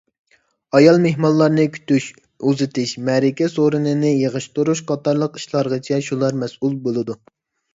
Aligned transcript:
ئايال 0.77 0.95
مېھمانلارنى 1.01 1.65
كۈتۈش، 1.75 2.07
ئۇزىتىش، 2.51 2.93
مەرىكە 3.09 3.51
سورۇنىنى 3.57 4.15
يىغىشتۇرۇش 4.25 4.83
قاتارلىق 4.93 5.39
ئىشلارغىچە 5.41 6.01
شۇلار 6.09 6.41
مەسئۇل 6.47 6.79
بولىدۇ. 6.89 7.19